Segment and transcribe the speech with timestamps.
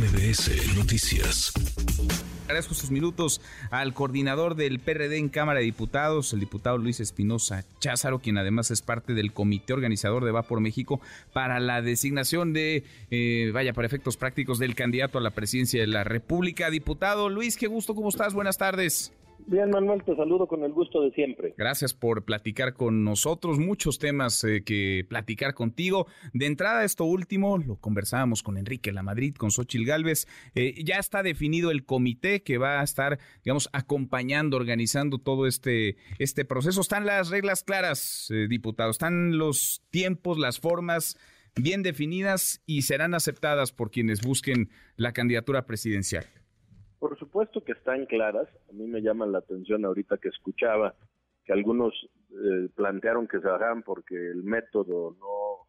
[0.00, 1.52] MBS Noticias.
[2.44, 7.66] Agradezco sus minutos al coordinador del PRD en Cámara de Diputados, el diputado Luis Espinosa
[7.80, 11.02] Cházaro, quien además es parte del comité organizador de Va por México
[11.34, 15.86] para la designación de, eh, vaya, para efectos prácticos del candidato a la presidencia de
[15.86, 16.70] la República.
[16.70, 18.32] Diputado Luis, qué gusto, ¿cómo estás?
[18.32, 19.12] Buenas tardes.
[19.46, 21.54] Bien, Manuel, te saludo con el gusto de siempre.
[21.56, 23.58] Gracias por platicar con nosotros.
[23.58, 26.06] Muchos temas eh, que platicar contigo.
[26.32, 30.26] De entrada, esto último, lo conversábamos con Enrique La Madrid, con Xochil Gálvez.
[30.54, 35.96] Eh, ya está definido el comité que va a estar, digamos, acompañando, organizando todo este,
[36.18, 36.80] este proceso.
[36.80, 38.94] Están las reglas claras, eh, diputados.
[38.94, 41.18] Están los tiempos, las formas
[41.56, 46.26] bien definidas y serán aceptadas por quienes busquen la candidatura presidencial.
[47.00, 48.46] Por supuesto que están claras.
[48.68, 50.94] A mí me llama la atención ahorita que escuchaba
[51.46, 51.94] que algunos
[52.30, 55.66] eh, plantearon que se bajaran porque el método no,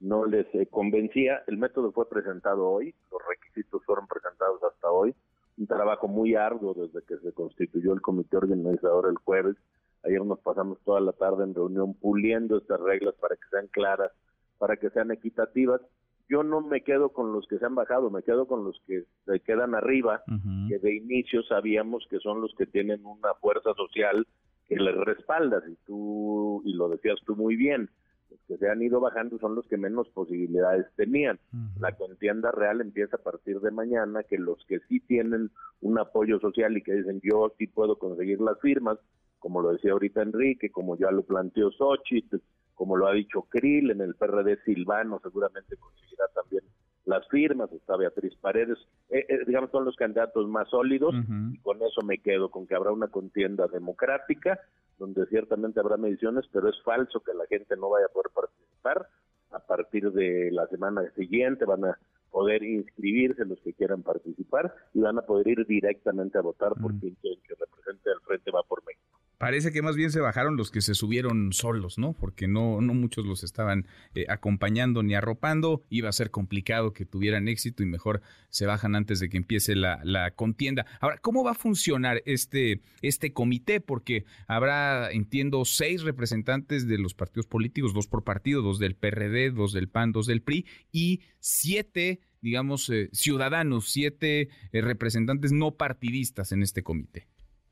[0.00, 1.44] no les eh, convencía.
[1.46, 5.14] El método fue presentado hoy, los requisitos fueron presentados hasta hoy.
[5.56, 9.56] Un trabajo muy arduo desde que se constituyó el comité organizador el jueves.
[10.02, 14.10] Ayer nos pasamos toda la tarde en reunión puliendo estas reglas para que sean claras,
[14.58, 15.80] para que sean equitativas
[16.28, 19.04] yo no me quedo con los que se han bajado, me quedo con los que
[19.24, 20.22] se quedan arriba,
[20.68, 24.26] que de inicio sabíamos que son los que tienen una fuerza social
[24.68, 27.88] que les respalda, y tú, y lo decías tú muy bien,
[28.30, 31.38] los que se han ido bajando son los que menos posibilidades tenían.
[31.80, 36.38] La contienda real empieza a partir de mañana, que los que sí tienen un apoyo
[36.40, 38.98] social y que dicen yo sí puedo conseguir las firmas,
[39.38, 42.36] como lo decía ahorita Enrique, como ya lo planteó Xochitl,
[42.78, 46.62] como lo ha dicho Krill, en el PRD Silvano seguramente conseguirá también
[47.06, 48.78] las firmas, está Beatriz Paredes,
[49.10, 51.12] eh, eh, digamos son los candidatos más sólidos
[51.52, 54.60] y con eso me quedo, con que habrá una contienda democrática
[54.96, 59.08] donde ciertamente habrá mediciones, pero es falso que la gente no vaya a poder participar.
[59.50, 61.98] A partir de la semana siguiente van a
[62.30, 66.92] poder inscribirse los que quieran participar y van a poder ir directamente a votar por
[67.00, 68.97] quien que represente al Frente Va por México.
[69.38, 72.12] Parece que más bien se bajaron los que se subieron solos, ¿no?
[72.12, 75.84] Porque no, no muchos los estaban eh, acompañando ni arropando.
[75.90, 79.76] Iba a ser complicado que tuvieran éxito y mejor se bajan antes de que empiece
[79.76, 80.86] la, contienda.
[81.00, 83.80] Ahora, ¿cómo va a funcionar este, este comité?
[83.80, 89.52] Porque habrá, entiendo, seis representantes de los partidos políticos, dos por partido, dos del PRD,
[89.52, 95.72] dos del PAN, dos del PRI y siete digamos, eh, ciudadanos, siete eh, representantes no
[95.72, 97.26] partidistas en este comité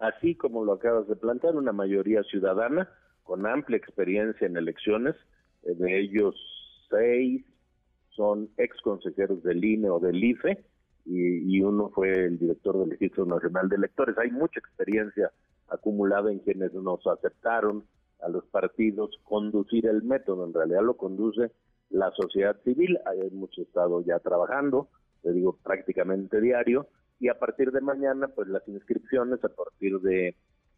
[0.00, 2.88] así como lo acabas de plantear, una mayoría ciudadana
[3.22, 5.14] con amplia experiencia en elecciones,
[5.64, 6.34] eh, de ellos
[6.88, 7.44] seis
[8.10, 10.64] son ex consejeros del INE o del IFE
[11.04, 14.18] y, uno fue el director del Registro Nacional de Electores.
[14.18, 15.30] Hay mucha experiencia
[15.68, 17.84] acumulada en quienes nos aceptaron
[18.20, 21.52] a los partidos conducir el método, en realidad lo conduce
[21.90, 24.88] la sociedad civil, hemos estado ya trabajando,
[25.22, 26.88] te digo prácticamente diario,
[27.20, 30.34] y a partir de mañana pues las inscripciones a partir de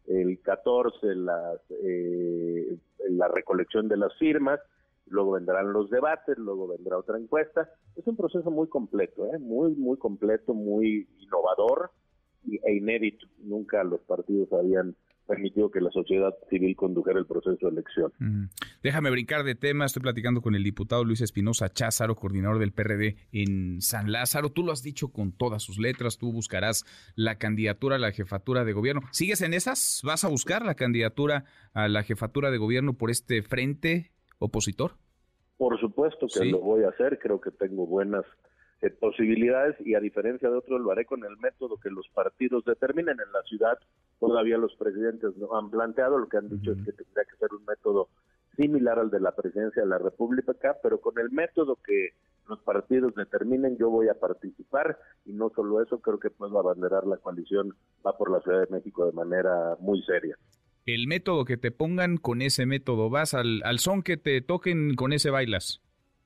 [0.07, 2.77] el 14 las eh,
[3.09, 4.59] la recolección de las firmas
[5.07, 9.39] luego vendrán los debates luego vendrá otra encuesta es un proceso muy completo ¿eh?
[9.39, 11.91] muy muy completo muy innovador
[12.63, 14.95] e inédito nunca los partidos habían
[15.27, 18.11] permitió que la sociedad civil condujera el proceso de elección.
[18.83, 23.15] Déjame brincar de tema, estoy platicando con el diputado Luis Espinosa Cházaro, coordinador del PRD
[23.31, 24.49] en San Lázaro.
[24.49, 28.65] Tú lo has dicho con todas sus letras, tú buscarás la candidatura a la jefatura
[28.65, 29.01] de gobierno.
[29.11, 30.01] ¿Sigues en esas?
[30.03, 34.93] ¿Vas a buscar la candidatura a la jefatura de gobierno por este frente opositor?
[35.57, 38.25] Por supuesto que lo voy a hacer, creo que tengo buenas
[38.81, 42.65] eh, posibilidades y a diferencia de otros lo haré con el método que los partidos
[42.65, 43.77] determinen en la ciudad.
[44.19, 47.49] Todavía los presidentes no han planteado, lo que han dicho es que tendría que ser
[47.53, 48.09] un método
[48.55, 52.09] similar al de la presidencia de la República, pero con el método que
[52.49, 57.05] los partidos determinen yo voy a participar y no solo eso, creo que puedo abanderar
[57.05, 57.75] la coalición
[58.05, 60.35] va por la Ciudad de México de manera muy seria.
[60.87, 64.95] El método que te pongan, con ese método vas al, al son que te toquen,
[64.95, 65.81] con ese bailas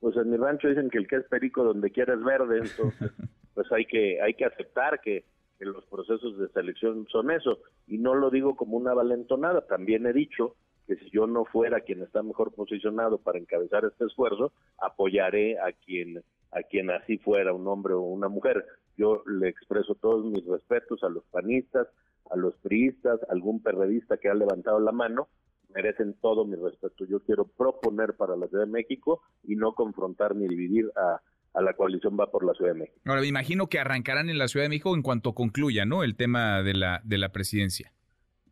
[0.05, 3.11] pues en mi rancho dicen que el que es perico donde quiera es verde, entonces
[3.55, 5.25] pues hay que hay que aceptar que,
[5.57, 7.57] los procesos de selección son eso
[7.87, 11.79] y no lo digo como una valentonada, también he dicho que si yo no fuera
[11.79, 16.21] quien está mejor posicionado para encabezar este esfuerzo, apoyaré a quien
[16.51, 18.63] a quien así fuera un hombre o una mujer.
[18.97, 21.87] Yo le expreso todos mis respetos a los panistas,
[22.29, 25.29] a los priistas, a algún perredista que ha levantado la mano,
[25.75, 27.05] merecen todo mi respeto.
[27.05, 31.21] Yo quiero proponer para la Ciudad de México y no confrontar ni dividir a,
[31.61, 32.99] la coalición va por la Ciudad de México.
[33.05, 36.03] Ahora, me imagino que arrancarán en la Ciudad de México en cuanto concluya, ¿no?
[36.03, 37.91] El tema de la, de la presidencia.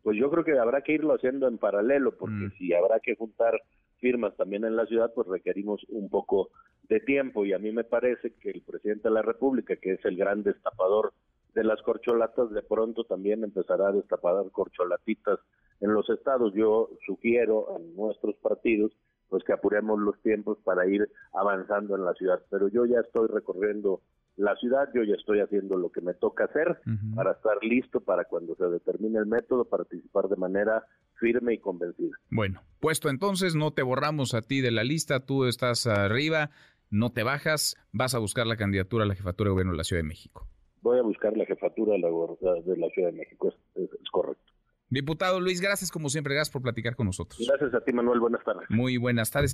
[0.02, 2.52] Pues yo creo que habrá que irlo haciendo en paralelo, porque mm.
[2.58, 3.60] si habrá que juntar
[3.98, 6.50] firmas también en la ciudad, pues requerimos un poco
[6.88, 10.04] de tiempo y a mí me parece que el presidente de la República, que es
[10.04, 11.14] el gran destapador
[11.54, 15.38] de las corcholatas, de pronto también empezará a destapar corcholatitas
[15.84, 16.52] en los estados.
[16.54, 18.92] Yo sugiero a nuestros partidos
[19.28, 22.40] pues que apuremos los tiempos para ir avanzando en la ciudad.
[22.50, 24.00] Pero yo ya estoy recorriendo
[24.36, 26.80] la ciudad, yo ya estoy haciendo lo que me toca hacer
[27.14, 30.84] para estar listo para cuando se determine el método, participar de manera
[31.18, 32.16] firme y convencida.
[32.30, 36.50] Bueno, puesto entonces, no te borramos a ti de la lista, tú estás arriba,
[36.90, 39.84] no te bajas, vas a buscar la candidatura a la jefatura de gobierno de la
[39.84, 40.46] Ciudad de México.
[40.82, 44.53] Voy a buscar la jefatura de la, de la Ciudad de México, es correcto.
[44.90, 47.42] Diputado Luis, gracias como siempre, gracias por platicar con nosotros.
[47.46, 48.68] Gracias a ti, Manuel, buenas tardes.
[48.68, 49.52] Muy buenas tardes.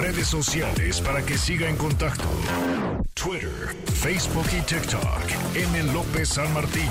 [0.00, 2.28] Redes sociales para que siga en contacto:
[3.14, 3.50] Twitter,
[3.94, 5.54] Facebook y TikTok.
[5.54, 5.92] M.
[5.92, 6.90] López San Martín.